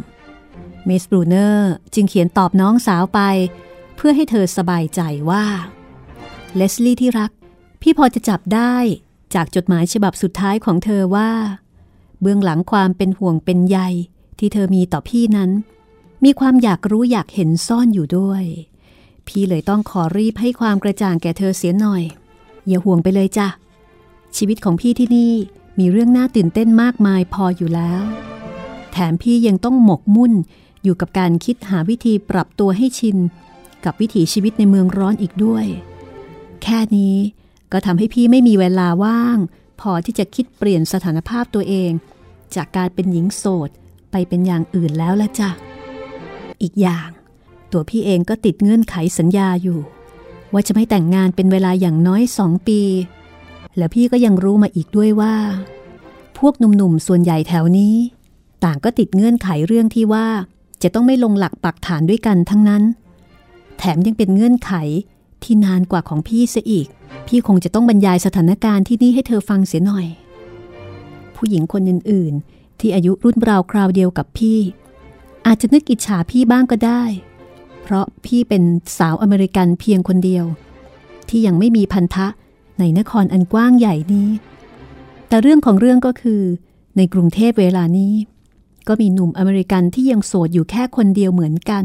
[0.88, 3.20] มิสบรูเนอร์จึงเขียนตอบน้องสาวไป
[3.96, 5.00] เพื่อให้เธอสบายใจ
[5.30, 5.44] ว่า
[6.54, 7.30] เลสลี่ที่รัก
[7.82, 8.74] พี่พอจะจับได้
[9.34, 11.30] จากจดหมายฉบับสุดท้ายของเธอว่า
[12.20, 13.78] เบื้องหลังความเป็นห่วงเป็นใย
[14.38, 15.50] ที่เธอมีต่อพี่นั้น
[16.24, 18.44] มีความอยากรู้อยากเห็นซ่อนอยู่ด้วย
[19.26, 22.02] พี่เลยต้องขอรีบให้ความกระจ่างแก่เธอเสียหน่อย
[22.66, 23.48] อย่าห่วงไปเลยจ้ะ
[24.36, 25.34] ชีวิตของพี่ที่นี่
[25.78, 28.02] มีเรื่องน่าตื่นเต้นมากมายพออยู่แล้ว
[28.92, 30.32] แถมพี่ยังต้องหมกมุ่น
[30.82, 33.16] อยู่กับการคิดหาวิธีปรับตัวให้ชิน
[33.84, 35.66] กับวิถีชีวิตในเมืองร้อนอีกด้วย
[36.62, 37.16] แค่นี้
[37.72, 39.38] ก็ทำให้พี่ไม่มีเวลาว่าง
[39.80, 41.90] พอที่จะคิดเปลี่ยนสถานภาพตัวเอง
[42.54, 43.70] จากการเป็นหญิงโสด
[44.10, 45.50] ไปเป็นอย่างอื่นแล้วละจ้ะ
[46.62, 47.08] อีกอย่าง
[47.72, 49.80] ตัวพี่เองก็ติดเงื่อนไขสัญญาอยู่
[50.52, 52.80] ว่าจะไม่แต่งงานเป็นเวลาอย่างน้อยสองปี
[53.76, 55.34] แล้วพี่ก็ยังรู้มาอีกด้วยว่า
[56.38, 57.94] พวกหนุ่มๆส่วนใหญ่แถวนี้
[58.64, 60.26] ต่างก็ติดเงื่อนไขเรื่องที่ว่า
[60.82, 62.82] จะต้องไม่ลงหลักปักฐานด้วยกันทั้งนั้น
[63.78, 64.72] แถมยังเป็นเงื่อนไข
[65.42, 66.88] ที่นานกว่าของพี่เสียอีก
[67.26, 70.06] พี่คงจะต้องบรรยายสถานการณ์ที่นี่ให้เธอฟังเสียหน่อย
[71.36, 74.58] ผู้หญิงคนอื่นๆ ที่อายุรุ่นราวคราวเดียวกับพี่
[75.48, 77.02] อาจจะนึกอิจฉาพี่บ้างก็ได้
[77.82, 78.62] เพราะพี่เป็น
[78.98, 80.44] สาวอเมริกันเพียงคนเดียว
[81.28, 82.26] ที่ยังไม่มีพันธะ
[82.78, 84.28] ในนครอันกว้างใหญ่นี้
[85.28, 86.42] แต่เรื่องของเรื่องก็คือ
[86.96, 88.14] ในกรุงเทพเวลานี้
[88.88, 91.84] ก็มีหนุ่มอเมริกันที่ยังโสดอยู่แค่คนเดียวเหมือนกัน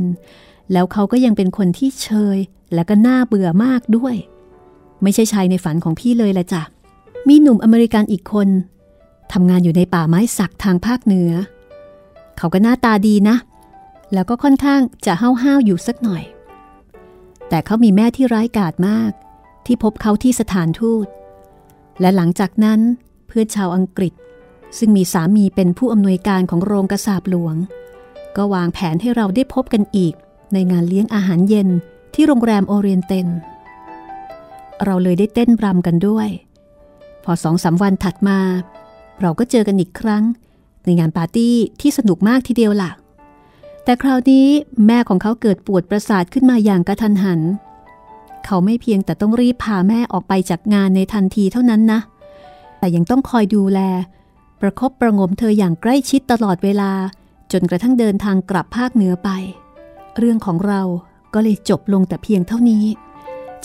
[0.71, 2.37] แล้วเขาก็ยังเป็นคนที่เชย
[2.73, 4.15] และก็น่าเบื่อมากด้วย
[5.03, 6.61] ไม่ใช่ชายในฝันของพี่เลยละจ้ะ
[7.27, 8.47] มีหนุ่มอเมริกันอีกคน
[9.33, 11.31] ทำงานอยู่ในป่าไม้สักทางภาคเหนือ
[12.37, 13.35] เขาก็หน้าตาดีนะ
[14.13, 16.23] แล้วก็ค่อนข้างจะห้าวๆอยู่สักหน่อย
[17.49, 19.11] แต่เขามีแม่ที่ร้ายกาจมาก
[19.65, 21.07] ที่พบเขาที่สถานทูต
[22.01, 22.79] และหลังจากนั้น
[23.27, 24.13] เพื่อนชาวอังกฤษ
[24.77, 27.55] ซึ่งมีสามีเป็นผู้อำนวยการของโรงกระสาบหลวง
[28.35, 30.13] ก็วางแผนให้เราได้พบกันอีก
[30.53, 31.69] ในงานเลี้ยงอาหารเย็น
[32.13, 33.27] ที่โรงแรมโอเรียนเตน
[34.85, 36.27] เราเลยได้เต้นรำกันด้วย
[37.23, 38.39] พอสองสาวันถัดมา
[39.21, 40.23] เราก็เจอกันอีกครั้ง
[40.85, 42.91] ในงานปาร์ตี้ที่สนุกมากทีเดียวล่ะ
[43.83, 44.47] แต่คราวนี้
[44.87, 47.41] แม่ของเขาเกิดปวดประสาทขึ้นมาอย่างกระทันหัน
[48.45, 51.99] เขาไม่เพียงแต่ต้องรีบพาแม่ออกไปจากงานในทันทีเท่านั้นนะ
[52.79, 53.79] แต่ยังต้องคอยดูแล
[54.61, 56.91] ประคบประงมเธออย่างใกล้ชิดตลอดเวลา
[57.51, 59.29] จนกระทั่งเดินทางกลับภาคเหนือไป
[60.17, 60.81] เรื่องของเรา
[61.33, 62.85] ก็เลยจบลงแต่เพียงเท่านี้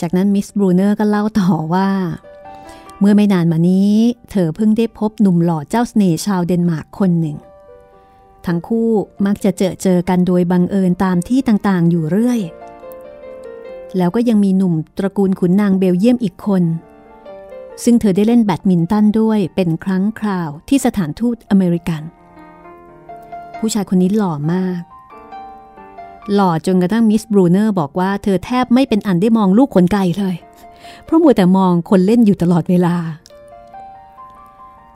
[0.00, 1.90] จากนั้นมิสบรูเนอร์ก็เล่าต่อว่า
[2.98, 3.94] เมื่อไม่นานมานี้
[4.30, 7.36] เธอเพิ่งได้พบหนุ่มหล่อเจ้าสเสน่ห์ชาวเดนมาร์กคนหนึ่ง
[8.48, 8.90] ทั้งคู่
[9.26, 12.40] มักจะเจอเจอกันโดยบังเอิญตามที่ต่างๆ อยู่เรื่อย
[13.96, 16.62] แล้วก็ยังมีหนุ่มตระกูลขุนนางเบลเยียมอีกคน
[17.84, 22.02] ซึ่งเธอได้เล่นแบดมินตันด้วยเป็นครั้งคราวที่สถานทูตอเมริกัน
[23.58, 24.82] ผู้ชายคนนี้หล่อมาก
[26.34, 30.36] หล่อจนกระทั่งมิสบรูเนอร์บอกว่าเธอแทบไม่เป็นอันได้มองลูกขนไก่เลย
[31.04, 32.96] เพราะมัวแต่มองคนเล่นอยู่ตลอดเวลา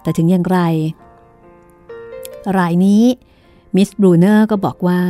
[0.03, 0.59] แต่ถึงอย่างไร
[2.59, 3.03] รายนี้
[3.76, 5.00] มิสบรูเนอร์ก็บอกว่า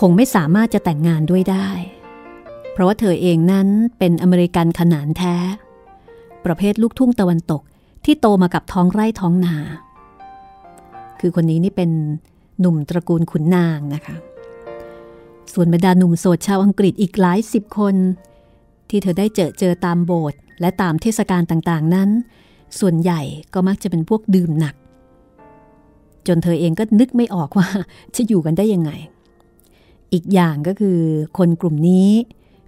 [0.00, 1.68] คงไม่สามารถจะแต่งงานด้วยได้
[2.72, 3.68] เพราะว่าเธอเองนั้น
[3.98, 5.36] เป็นอเมริกันขนานแท้
[6.44, 7.62] ประเภทลูกทุ่งตะวันตก
[8.04, 9.56] ที่โตมากับท้องไร่ท้องนา
[11.20, 11.90] คือคนนี้นี่เป็น
[12.60, 14.16] หนุ่มตระกูลขุนนางนะคะ
[15.52, 17.94] ส่วนบรรดาหนุ่มโสดชาวอังกฤษอีกหลายสิบคน
[18.88, 22.10] ที่เธอได้เจอเจอตามโบสถ์และตามเทศกาลต่างๆนั้น
[22.80, 23.20] ส่วนใหญ่
[23.54, 24.74] ก็มักจะเป็นพวกดื่มหนัก
[26.28, 27.68] จนเธอเองก็นึกไม่ออกว่า
[28.16, 28.90] จะอยู่กันได้ยังไง
[30.12, 30.98] อีกอย่างก็คือ
[31.38, 32.10] คนกลุ่มนี้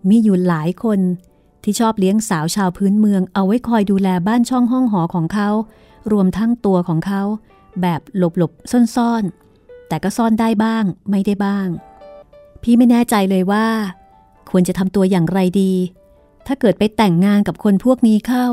[0.08, 1.00] มีอยู่หลายคน
[1.62, 5.48] ที่ชอบเลี้ยงสาวชาวพื้นเมือง เอาไว้คอยดูแลบ้านช่องห้องหอของเขา
[6.12, 7.22] รวมทั้งตัวของเขา
[7.80, 11.68] แบบหลบๆซ่อนๆ แต่ก็ซ่อนได้บ้างไม่ได้บ้าง
[12.62, 13.66] พี่ไม่แน่ใจเลยว่า
[14.50, 15.72] ควรจะทำตัวอย่างไรดี
[16.46, 18.46] ถ้าเกิดไปแต่งงานกับคนพวกนี้เข้า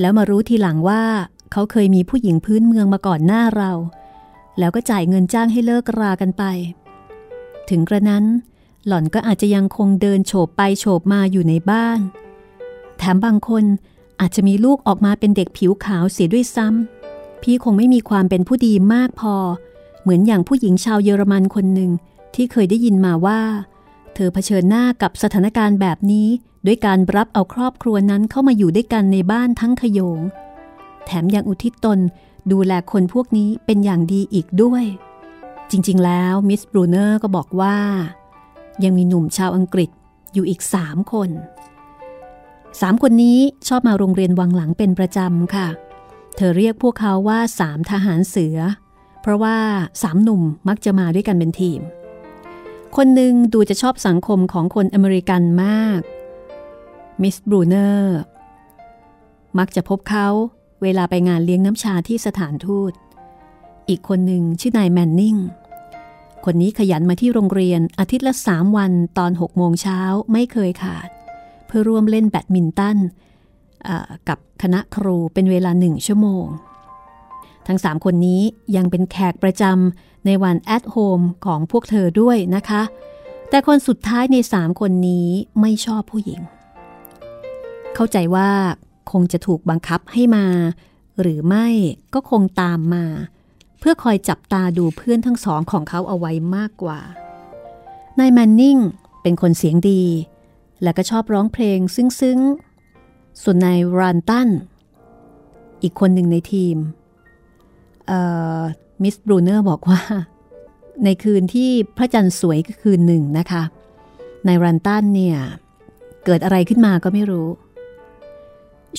[0.00, 1.02] แล้วมารู้ทีหลังว่า
[1.52, 3.72] เขาเคยมีผู้หญิงพื้นเมืองมาก่อนหน้าเรา
[4.58, 6.44] แล้วก็จ่ายเงินจ้างให้เลิกรากันไป
[7.68, 8.24] ถึงกระนั้น
[8.86, 12.00] หล่อนก็อาจจะยังคงเดินโฉบไปโฉบมาอยู่ในบ้าน
[12.98, 13.64] แถมบางคน
[14.20, 19.34] อาจจะมีลูกออกมาเป็นเด็กผิวขาวเสียด้วยซ้ำ พี่คงไม่มีความเป็นผู้ดีมากพอ
[20.02, 21.90] เหมือนอย่างผู้หญิงชาวเยอรมันคนหนึ่ง
[22.34, 23.40] ที่เคยได้ยินมาว่า
[24.14, 26.28] เธอเผชิญหน้ากับสถานการณ์แบบนี้
[26.66, 30.18] ด้วยการรับเอาครอบครัวนั้นเข้ามาอยู่ด้วยกันในบ้านทั้งขยง
[31.06, 31.98] แถมยังอุทิศตน
[32.52, 34.84] ดูแลคนพวกนี้เป็นอย่างดีอีกด้วย
[35.70, 37.76] จริงๆ แล้วมิสบรูเนอร์ก็บอกว่า
[38.84, 39.90] ยังมีหนุ่มชาวอังกฤษ
[40.32, 41.30] อยู่อีกสามคน
[42.80, 43.38] สามคนนี้
[43.68, 45.68] ชอบมาโรงเรียนวังหลังเป็นประจำค่ะ
[46.36, 48.58] เธอเรียกพวกเขาว่าสามทหารเสือ
[49.20, 49.56] เพราะว่า
[50.02, 51.80] สามหนุ่มมักจะมาด้วยกันเป็นทีม
[52.96, 56.00] คนหนึ่งดูจะชอบสังคมของคนอเมริกันมาก
[57.22, 58.18] มิสบรูเนอร์
[59.58, 60.28] มักจะพบเขา
[60.82, 62.92] เวลาไปงานเลี้ยงน้ำชาที่สถานทูต
[63.88, 65.36] อีกคนหนึ่งชื่อนายแมนนิง
[66.44, 70.00] คนนี้ขยันมาที่โรงเรียนอาทิตย์ละสามวันตอน6โมงเช้า
[70.32, 71.08] ไม่เคยขาด
[71.66, 72.98] เพื่อร่วมเล่นแบดมินตัน
[74.28, 76.46] กับคณะครูเป็นเวลาหนึ่งชั่วโมง
[77.66, 78.42] ทั้งสามคนนี้
[78.76, 82.82] ยังเป็นแขกประจำในวันแอดโฮมของพวกเธอด้วยนะคะ
[83.48, 85.28] แต่คนสุดท้ายในสามคนนี้
[85.60, 86.40] ไม่ชอบผู้หญิง
[87.94, 88.50] เข้าใจว่า
[89.10, 90.46] คงจะถูกบังคับให้มา
[91.20, 91.66] หรือไม่
[92.14, 93.04] ก็คงตามมา
[93.78, 97.00] เพื่อคอยจับตาดูเพื่อนทั้งสองของเขาเอาไว้มากกว่า
[98.18, 98.76] นายแมนนิง
[99.22, 100.02] เป็นคนเสียงดี
[100.82, 104.48] และก็ชอบร้องเพลงซึ้งๆ ส่วนนายรันตัน
[105.82, 106.76] อีกคนหนึ่งในทีม
[109.02, 110.00] มิสบรูเนอร์บอกว่า
[111.04, 113.62] ในคืนที่พระจันทร์สวยก็คืนหนึ่งนะคะ
[114.46, 115.38] นายรันตันเนี่ย
[116.24, 117.48] เกิดอะไรขึ้นมาก็ไม่รู้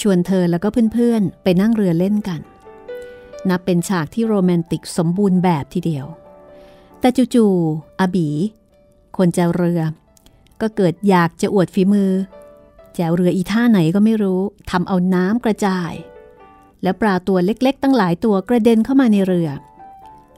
[0.02, 2.42] ชวนเธอแล้วก็เพื่อนๆ ไปนั่งเรือเล่นกัน
[3.50, 6.06] นับเป็นฉากที่โรแมนติกสมบูรณ์แบบทีเดียว
[7.00, 8.30] แต่จู่ๆอาบี
[9.18, 9.82] คนแจวเรือ
[10.62, 12.12] ก็เกิดอยากจะอวดฝีมือ
[12.96, 15.92] แจวเรืออีท่าไหนก็ไม่รู้ทำเอาน้ำกระจาย
[16.84, 19.50] แล้วปลาตัวเล็กๆ ตั้งหลายตัวกระเด็นเข้ามาในเรือ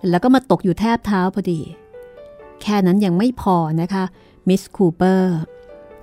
[0.09, 1.61] แล้วก็มาตกอยู่แทบเท้าพอดี
[2.61, 4.03] แค่นั้นยังไม่พอนะคะ
[4.47, 5.37] มิสคูเปอร์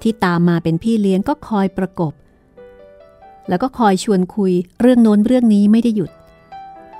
[0.02, 2.12] ที่ตามมาเป็นพี่เลี้ยงก็คอยประกบ
[3.48, 6.10] แล้วก็คอยชวนคุยเรื่องโน้นเรื่องนี้ไม่ได้หยุด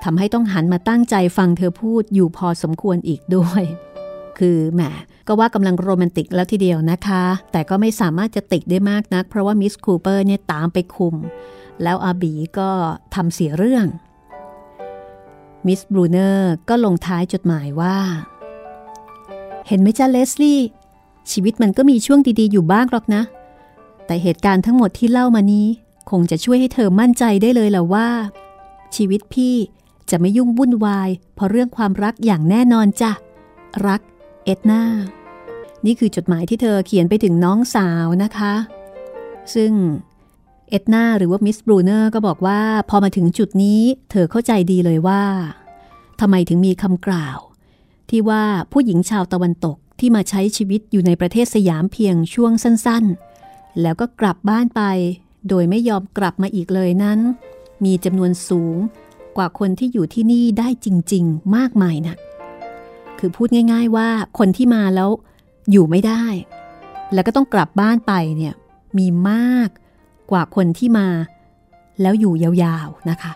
[0.03, 3.63] ทำให้ต้องหันมาตั้งใจฟังเธอพูดอยู่พอสมควรอีกด้วย
[4.37, 4.81] คือแหม
[5.27, 11.15] ก็ว่ากำลังโรแมนติกแล้วทีเดียวนะคะ แต่ก็ไม่สามารถจะติดได้มากนัก เพราะว่ามิสคูเปอร์เนี่ยตามไปคุม
[11.83, 12.69] แล้วอาบีก็
[13.15, 13.85] ทำเสียเรื่อง
[15.65, 17.97] มิสบรูเนอร์ก็ลงท้ายจดหมายว่า
[19.67, 20.59] เห็นไหมจ้าเลสลี่
[21.31, 23.21] ชีวิตมันก็มีช่วงดีๆอยู่บ้างหรอกนะ
[24.05, 25.67] แต่เหตุการณ์ทั้งหมดที่เล่ามานี้
[26.09, 28.09] คงจะช่วยให้เธอมั่นใจได้เลยล่ะว่า
[28.95, 29.55] ชีวิตพี่
[30.09, 33.11] จะไม่ยุ่งวุ่นวาย เพราะเรื่องความรักอย่างแน่นอนจ้ะ
[33.87, 34.01] รัก
[34.45, 34.83] เอ็ดนา
[35.85, 38.53] นี่คือจดหมายที่เธอเขียนไปถึงน้องสาวนะคะ
[39.53, 39.71] ซึ่ง
[40.69, 45.23] เอ็ดนาหรือว่ามิสบรูเนอร์ก็บอกว่า พอมาถึงจุดนี้ เธอเข้าใจดีเลยว่า
[46.19, 47.37] ทำไมถึงมีคำกล่าว
[48.09, 54.81] ที่ว่าผู้หญิงชาวตะวันตกที่มาใช้ชีวิตอยู่ในประเทศสยามเพียงช่วงสั้นๆ แล้วก็กลับบ้านไป
[55.49, 57.19] โดยไม่ยอมกลับมาอีกเลยนั้น
[57.85, 58.77] มีจำนวนสูง
[59.37, 62.15] กว่าคนที่อยู่ที่นี่ได้จริง ๆ มากมายนะ
[63.19, 65.09] คือพูดง่าย ๆว่าคนที่มาแล้ว
[65.71, 66.23] อยู่ไม่ได้
[67.13, 68.53] แล้วก็ต้องกลับบ้านไปเนี่ย
[68.97, 69.69] มีมาก
[70.31, 71.07] กว่าคนที่มา
[72.01, 73.31] แล้วอยู่ยาวๆนะคะ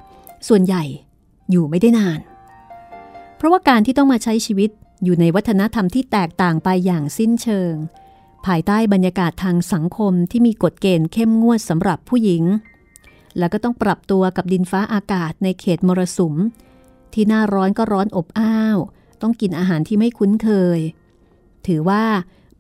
[0.47, 0.83] ส่วนใหญ่
[1.51, 2.19] อยู่ไม่ได้นาน
[3.37, 4.69] เพราะว่าการที่ต้องมาใช้ชีวิต
[5.03, 7.73] อยู่ในวัฒนธรรมที่แตกต่างไปอย่างสิ้นเชิง
[8.49, 12.43] ภายใต้บรรยากาศทางสังคมที่มีกฎเกณฑ์เข้มงวดสำหรับผู้หญิง
[13.37, 16.35] แล้วก็ต้องปรับตัวกับดินฟ้าอากาศในเขตมรสุม
[17.13, 18.77] ที่หน้าร้อนก็ร้อนอบอ้าว
[19.21, 20.79] ต้องกินอาหารที่ไม่คุ้นเคย
[21.67, 22.03] ถือว่า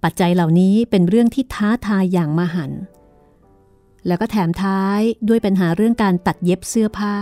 [0.03, 2.71] ปัจจัยเหล่านี้เป็นเรื่องที่ท้าทายอย่างมหัน
[4.07, 7.15] แล้วก็แถมท้ายด้วยปัญหาเรื่องการตัดเย็บเสื้อผ้า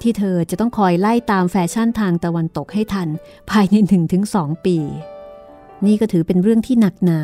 [0.00, 3.08] ที่เธอจะต้องคอยไล่ตามแฟชั่นทางตะวันตกให้ทัน
[3.50, 3.74] ภายใน
[4.22, 4.78] 1-2 ปี
[5.86, 7.20] นี่ก็ถือเป็นเรื่องที่หนักหนา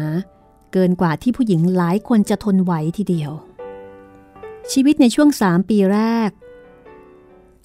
[0.73, 3.33] เกินกว่าที่ผู้หญิงหลายคนจะทนไหวทีเดียว
[4.73, 6.31] ชีวิตในช่วง 3 ปีแรก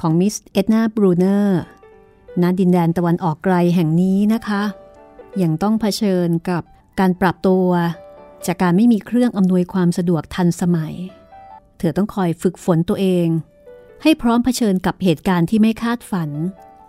[0.01, 1.62] ของมิสเอ็ดนาบรูเนอร์
[2.41, 4.63] ณดินแดนตะวันออกไกลแห่งนี้นะคะ
[5.41, 6.63] ยังต้องเผชิญกับ
[6.99, 7.67] การปรับตัว
[8.45, 10.95] จากการไม่มีเครื่องอำนวยความสะดวกทันสมัย
[11.77, 13.27] เธอต้องคอยฝึกฝนตัวเอง
[14.03, 16.31] ให้พร้อมเผชิญกับเหตุการณ์ที่ไม่คาดฝัน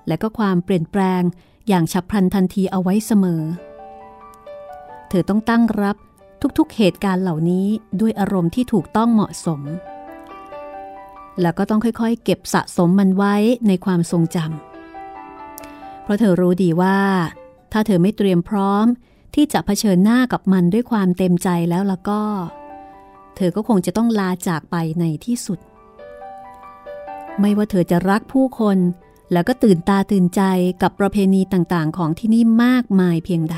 [0.08, 1.22] และก็ความเปลี่ยนแปลง
[1.68, 3.42] อย่างฉับพลันทันทีเอาไว้เสมอ
[5.08, 5.96] เธอต้องตั้งรับ
[6.58, 7.66] ทุกๆเหตุการณ์เหล่านี้
[8.00, 9.60] ด้วยอารมณ์ที่ถูกต้องเหมาะสม
[11.40, 13.34] แล้วก็ต้องค่อยๆ เก็บสะสมมันไว้
[13.68, 16.98] ในความทรงจำเพราะเธอรู้ดีว่า
[17.72, 18.86] ถ้าเธอไม่เตรียมพร้อม
[19.34, 22.20] ที่จะเผชิญหน้ากับมันด้วยความเต็มใจแล้วแล้วก็
[23.36, 25.58] เธอก็คงจะต้องลาจากไปในที่สุด
[27.40, 28.78] ไม่ว่าเธอจะรักผู้คน
[29.32, 30.42] แล้วก็ตื่นตาตื่นใจ
[30.82, 33.56] กับประเพณีต่างๆ ของที่นี่มากมายเพียงใด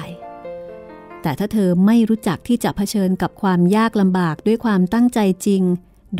[1.22, 5.62] แต่ถ้าเธอไม่รู้จักที่จะเผชิญกับความยากลำบากด้วยความตั้งใจจริง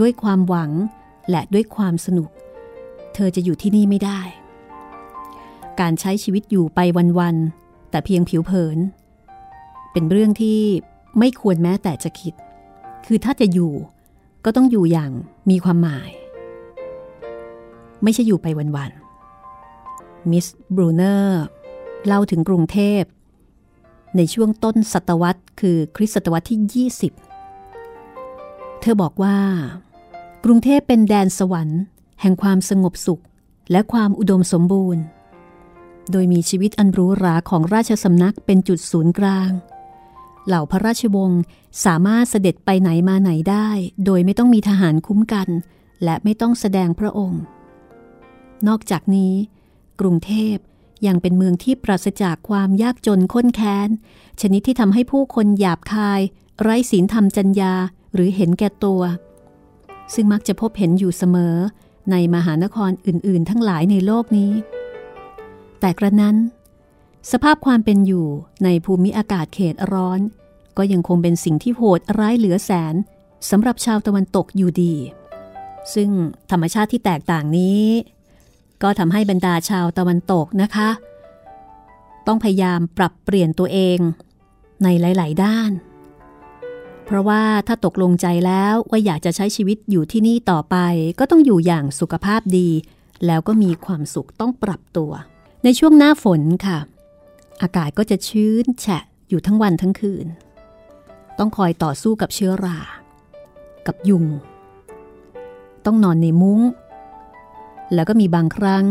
[0.01, 0.71] ด้วยความหวัง
[1.31, 2.31] และด้วยความสนุก
[3.15, 4.21] เธอจะอยู่ที่นี่ไม่ได้
[5.81, 6.81] การใช้ชีวิตอยู่ไป
[7.19, 8.79] วันๆแต่เพียงผิวเผิน
[9.93, 10.61] เป็นเรื่องที่
[11.19, 12.35] ไม่ควรแม้แต่จะคิด
[13.07, 13.73] คือถ้าจะอยู่
[14.45, 15.11] ก็ต้องอยู่อย่าง
[15.51, 16.11] มีความหมาย
[18.03, 21.43] ไม่ใช่อยู่ไปวันๆมิสบรูเนอร์
[22.07, 23.03] เล่าถึงกรุงเทพ
[24.17, 29.39] ในช่วงต้นศตวรรษ คือคริสตศตวรรษที่ 20 เธอบอกว่า
[30.45, 31.81] กรุงเทพเป็นแดนสวรรค์
[32.21, 33.23] แห่งความสงบสุข
[33.71, 35.03] และความอุดมสมบูรณ์
[36.11, 39.51] โดยมีชีวิตอันรู้ราของราชสำนักเป็นจุดศูนย์กลาง
[40.47, 41.43] เหล่าพระราชวงศ์
[41.85, 43.69] สามารถเสด็จไปไหนมาไหนได้
[44.05, 45.49] โดยไม่ต้องมีทหารคุ้มกัน
[46.05, 47.43] และไม่ต้องแสดงพระองค์
[48.69, 49.33] นอกจากนี้
[50.01, 50.57] กรุงเทพ
[51.07, 53.89] ยังเป็นเมืองที่ปราศจากความยากจนข้นแค้น
[54.41, 56.21] ชนิดที่ทำให้ผู้คนหยาบคาย
[56.61, 57.75] ไร้ศีลธรรมจัญญา
[58.15, 59.03] หรือเห็นแก่ตัว
[60.15, 61.57] ซึ่งมักจะพบเห็นอยู่เสมอ
[62.11, 64.53] ในมหานครอื่น ๆ ทั้งหลายในโลกนี้
[65.81, 66.37] แต่กระนั้น
[67.31, 68.27] สภาพความเป็นอยู่
[68.65, 70.21] ในภูมิอากาศเขตร้อน
[70.77, 72.95] ก็ยังคงเป็นสิ่งที่โหดร้ายเหลือแสน
[73.51, 74.95] สำหรับชาวตะวันตกอยู่ดี
[75.95, 76.11] ซึ่ง
[76.51, 77.83] ธรรมชาติที่แตกต่างนี้
[78.83, 80.91] ก็ทำให้บรรดาชาวตะวันตกนะคะ
[82.27, 83.99] ต้องพยายามปรับเปลี่ยนตัวเอง
[84.85, 85.71] ในหลาย ๆ ด้าน
[87.05, 90.77] เพราะว่าถ้าตกลงใจแล้วว่าอยากจะใช้ชีวิตอยู่ที่นี่ต่อไป
[91.19, 92.69] ก็ต้องอยู่อย่างสุขภาพดี
[93.27, 95.13] แล้วก็มีความสุขต้องปรับตัว
[95.65, 96.79] ในช่วงหน้าฝนค่ะ
[97.63, 100.27] อากาศก็จะชื้นแฉะอยู่ทั้งวันทั้งคืน
[101.39, 102.79] ต้องคอยต่อสู้กับเชื้อรา
[103.87, 104.25] กับยุง
[105.85, 106.61] ต้องนอนในมุ้ง
[107.95, 108.85] แล้วก็มีบางครั้ง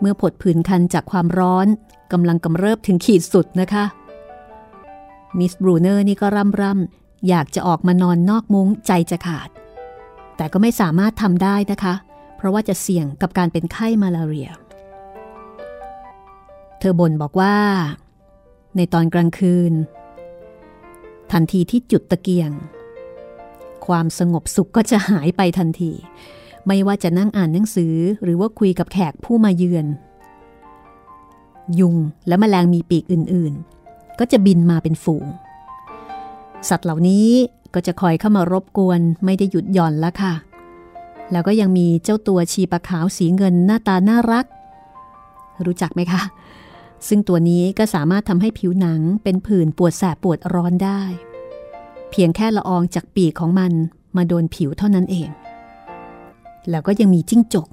[0.00, 1.66] เมื่อผดผื่นคันจากความร้อน
[2.12, 3.84] กำลังกำเริบถึงขีดสุดนะคะ
[5.38, 9.48] มิสบรูเนอร์นี่ก็ร่ำร่ำอยากจะออกมานอนนอกมุ้งใจจะขาด
[10.36, 11.94] แต่ก็ไม่สามารถทำได้นะคะ
[12.36, 14.50] เพราะว่าจะเสี่ยงกับการเป็นไข้มาลาเรีย
[16.78, 17.56] เธอบ่นบอกว่า
[18.76, 19.72] ในตอนกลางคืน
[21.32, 22.50] ทันทีที่จุดตะเกียง
[23.86, 25.92] ความสงบสุขก็จะหายไปทันที
[26.66, 29.86] ไม่ว่าจะนั่งอ่านหนังสือหรือว่าคุยกับแขกผู้มาเยือน
[31.78, 35.26] ยุงและแมลงมีปีกอื่นๆ ก็จะบินมาเป็นฝูง
[36.68, 37.28] สัตว์เหล่านี้
[37.74, 40.34] ก็จะคอยเข้ามารบกวนไม่ได้หยุดหย่อนละค่ะ
[41.32, 44.46] แล้วก็ยังมีเจ้าตัวชีปะขาวสีเงินหน้าตาน่ารัก
[45.66, 46.22] รู้จักไหมคะ
[47.08, 51.00] ซึ่งตัวนี้ก็สามารถทำให้ผิวหนังเป็นผื่นปวดแสบปวดร้อนได้
[52.10, 53.72] เพียงแค่ละอองจากปีกของมัน
[54.16, 55.28] มาโดนผิวเท่านั้นเอง
[56.70, 57.68] แล้วก็ยังมีจิ้งจก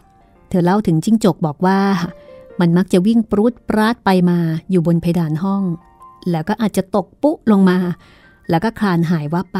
[0.49, 1.79] เธอเล่าถึงจิ้งจกบอกว่า
[2.59, 5.63] มันมักจะวิ่งปรุดปราดไปมาอยู่บนเพดานห้อง
[6.31, 7.77] แล้วก็อาจจะตกปุ๊ลงมา
[8.49, 9.59] แล้วก็คลานหายว่าไป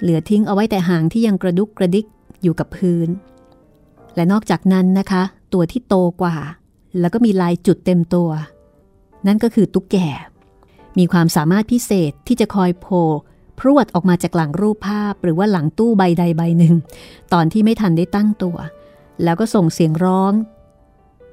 [0.00, 2.06] เหลือทิ้งเอาไว้แต่หางที่ยังกระดุกกระดิก
[2.42, 3.08] อยู่กับพื้น
[4.14, 6.36] และนอกจากนั้นนะคะ ตัวที่โตกว่า
[7.00, 8.30] แล้วก็มีลายจุดเต็มตัว
[9.26, 9.96] นั่นก็คือตุ๊กแก
[10.98, 13.06] มีความสามารถพิเศษที่จะคอยโผล่
[13.60, 16.74] พรวดออกมาจากหลังรูปภาพหรือว่าหลังตู้ใบใดใบหนึ่ง
[17.32, 18.56] ตอนที่ไม่ทันได้ตั้งตัว
[19.24, 20.32] แล้วก็ส่งเสียงร้อง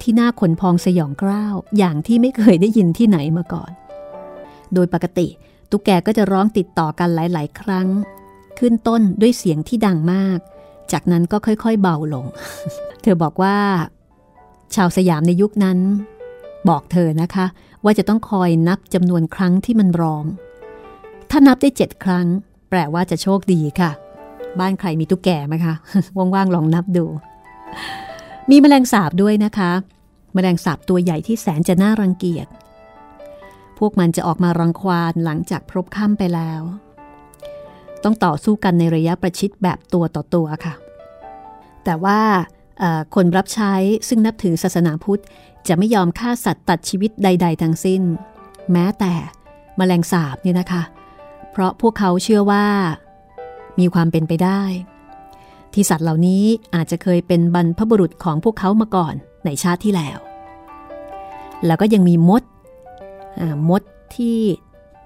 [0.01, 3.71] ที่หน่าขนพองสยองกล้าว อย่างที่ไม่เคยได้ยินที่ไหนมาก่อน
[4.73, 5.27] โดยปกติ
[5.69, 7.87] ตุ๊กแกก็จะร้องติดต่อกันหลาย ๆ ครั้ง
[8.59, 10.39] ขึ้นต้นด้วยเสียงที่ดังมาก
[10.91, 12.25] จากนั้นก็ค่อยๆ เบาลง
[13.01, 13.57] เธอบอกว่า
[14.75, 15.79] ชาวสยามในยุคนั้น
[16.69, 17.45] บอกเธอนะคะ
[17.83, 20.25] ว่าจะต้องคอยนับจำนวนครั้งที่มันร้อง
[21.31, 22.27] ถ้านับได้เจ็ดครั้ง
[22.69, 23.91] แปลว่าจะโชคดีค่ะ
[24.59, 25.73] บ้านใครมีตุ๊กแกไหมคะ
[26.17, 27.05] ว่างๆลองนับดู
[28.49, 29.71] มีแมลงสาบด้วยนะคะ
[30.33, 32.47] แมลงสาบตัวใหญ่ที่แสนจะน่ารังเกียจ
[33.77, 36.61] พวกมันจะออกมารังควานหลังจากพบค่ำไปแล้ว
[38.03, 40.73] ต้องต่อสู้กันในระยะประชิดแบบตัวต่อตัวค่ะ
[41.83, 42.19] แต่ว่า
[43.15, 43.73] คนรับใช้
[44.07, 45.21] ซึ่งนับถือศาสนาพุทธ
[45.67, 48.01] จะไม่ยอมฆ่าสัตว์ตัดชีวิตใด ๆ ทั้งสิ้น
[48.71, 49.13] แม้แต่
[49.79, 50.81] มแมลงสาบเนี่ยนะคะ
[51.57, 52.65] เพราะพวกเขาเชื่อว่า
[53.79, 54.61] มีความเป็นไปได้
[55.73, 56.43] ที่สัตว์เหล่านี้
[56.75, 59.13] อาจจะเคยเป็นบรรพบุรุษของพวกเขามาก่อน
[59.45, 60.17] ในชาติที่แล้ว
[61.65, 62.43] แล้วก็ยังมีมด
[63.69, 63.81] มด
[64.15, 64.39] ที่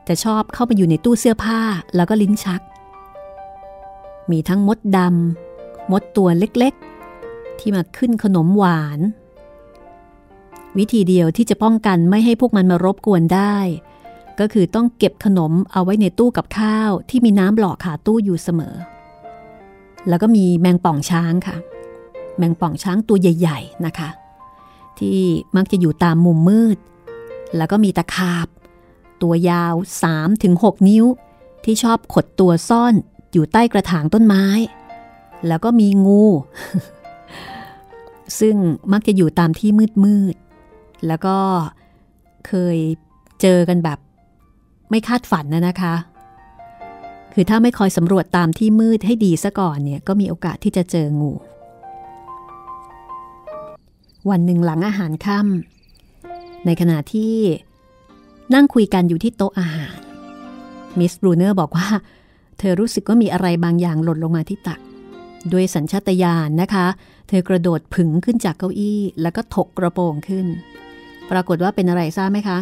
[0.08, 1.60] จะชอบเข้ามาอยู่ในตู้เสื้อผ้า
[1.96, 2.62] แล้วก็ลิ้นชัก
[4.32, 9.00] มีทั้งมดดำมดตัวเล็กๆ ที่มาขึ้นขนมหวาน
[10.78, 13.58] วิธีเดียวที่จะป้องกันไม่ให้พวกมันมารบกวนได้
[14.42, 18.76] ก็คือต้องเก็บขนมเอาไว้ในตู้กับข้าวที่มีน้ำหล่อขาตู้อยู่เสมอ
[20.08, 21.58] แล้วก็มีแมงป่องช้างค่ะ
[22.38, 24.10] แมงป่องช้างตัวใหญ่ ๆนะคะ
[24.98, 25.20] ที่
[25.56, 26.78] มักจะอยู่ตามมุมมืด
[27.58, 28.48] แล้วก็มีตะขาบ
[29.22, 29.74] ตัวยาว
[30.32, 31.06] 3-6 นิ้ว
[31.64, 32.94] ที่ชอบขดตัวซ่อน
[33.32, 34.46] อยู่ใต้กระถางต้นไม้
[35.48, 36.26] แล้วก็มีงู
[38.40, 38.56] ซึ่ง
[38.92, 40.36] มักจะอยู่ตามที่มืดมืด
[41.08, 41.38] แล้วก็
[42.48, 42.78] เคย
[43.42, 44.00] เจอกันแบบ
[44.92, 45.96] ไม่คาดฝันนะนะคะ
[47.34, 51.32] คือถ้าไม่คอยสำรวจตามที่มืดให้ดีซะก่อนเนี่ยก็มีโอกาสที่จะเจองู
[54.30, 57.36] วันหนึ่งหลังอาหารค่ำในขณะที่
[58.54, 59.96] นั่งคุยกันอยู่ที่โต๊ะอาหาร
[61.00, 61.88] มิสบรูเนอร์บอกว่า
[62.60, 64.80] เธอรู้สึกว่ามีอะไรบางอย่างหล่นลงมาที่ตัก
[65.54, 66.86] ด้วยสัญชาตญาณนะคะ
[67.28, 70.46] เธอกระโดดผึ่งขึ้นจากเก้าอี้ แล้วก็ถกกระโปรงขึ้น
[71.32, 72.58] ปรากฏว่าเป็นอะไรทราบไหมคะ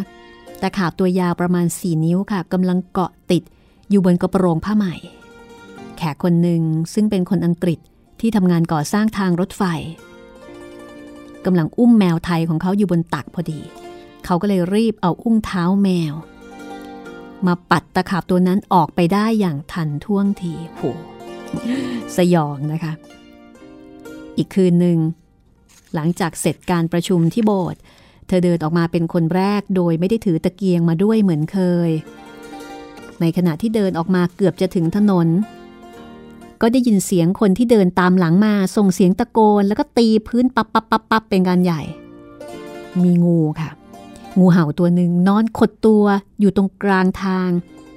[0.60, 3.42] แต่ขาบตัวยาวประมาณ 4 นิ้วค่ะกำลังเกาะติด
[3.90, 4.94] อยู่บนกระโปรงผ้าใหม่
[5.96, 6.62] แขกคนหนึ่ง
[6.94, 7.78] ซึ่งเป็นคนอังกฤษ
[8.20, 9.62] ที่ทำงานก่อสร้างทางรถไฟ
[11.44, 13.60] กำลังอุ้มแมวไทยของเขาอยู่บนตักพอดี
[14.24, 16.14] เขาก็เลยรีบเอาอุ้งเท้าแมว
[17.46, 20.82] มาปัดตะขาบตัวนั้นออกไปได้อย่างทันท่วงทีโห
[22.16, 22.92] สยองนะคะ
[24.36, 24.98] อีกคืนหนึ่ง
[25.94, 27.80] หลังจากเสร็จการประชุมที่โบสถ์
[28.30, 31.90] เธอเดินออกมาเป็นคนแรกโดยไม่ได้ถือตะเกียงมาด้วยเหมือนเคย
[33.20, 35.28] ในขณะที่เดินออกมาเกือบจะถึงถนน
[36.60, 41.82] ก็ได้ยินเสียงคนที่เดินตามหลังมาส่งเสียงตะโกน แล้วก็ตีพื้นปับปับปับปับเป็นการใหญ่
[43.02, 43.70] มีงูค่ะ
[44.38, 46.04] งูเห่าตัวหนึ่งนอนขดตัว
[46.40, 47.50] อยู่ตรงกลางทาง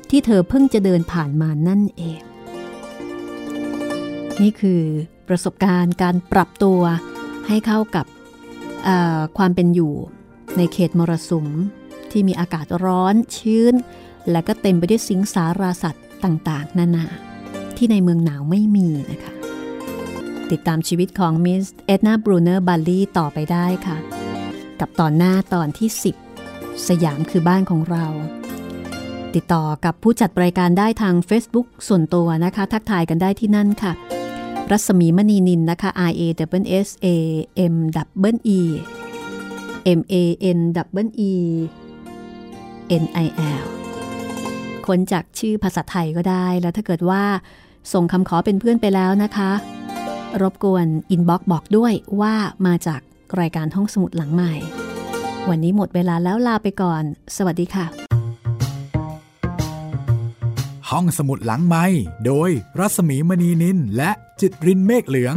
[0.09, 2.21] ที่เธอเพิ่งจะเดินผ่านมานั่นเอง
[4.41, 4.81] นี่คือ
[5.27, 6.79] ประสบการณ์การปรับตัว
[7.47, 8.05] ให้เข้ากับ
[9.37, 9.93] ความเป็นอยู่
[10.57, 11.47] ในเขตมรสุม
[12.11, 13.73] ที่มีอากาศร้อนชื้น
[14.31, 17.05] และก็เต็มไปด้วยสิงสาราสัตว์ต่างๆ นานา
[17.77, 19.33] ที่ในเมืองหนาวไม่มีนะคะ
[20.51, 23.97] ติดตามชีวิตของมิสเอ็ดนาบรูเนอร์บัลค์ลีย์ต่อไปได้ค่ะ
[24.79, 25.89] กับตอนหน้าตอนที่
[26.35, 28.05] 10 สยามคือบ้านของเรา
[29.35, 33.93] ติดต่อกับผู้จัดรายการได้ทาง Facebook ส่วนตัวนะคะ ทักทายกันได้ที่นั่นค่ะ
[34.71, 36.21] รัศมีมณีนิลนะคะ R A
[36.61, 37.07] double S A
[37.73, 37.75] M
[38.31, 38.61] double E
[39.99, 40.15] M A
[40.57, 40.59] N
[41.03, 41.33] double E
[43.01, 43.27] N I
[43.61, 43.65] L
[44.85, 47.23] ค้นจากชื่อภาษาไทยก็ได้ แล้วถ้าเกิดว่า
[47.93, 49.51] ส่งคำขอเป็นเพื่อนไปแล้วนะคะ
[50.41, 52.33] รบกวน inbox บอกด้วยว่า
[52.65, 53.01] มาจาก
[53.39, 54.53] รายการห้องสมุดหลังใหม่
[55.49, 57.03] วันนี้หมดเวลาแล้วลาไปก่อน
[57.37, 57.85] สวัสดีค่ะ
[60.89, 61.85] ห้องสมุดหลังไม้
[62.25, 64.11] โดยรัศมีมณีนินและ
[64.41, 65.35] จิตรินเมฆเหลือง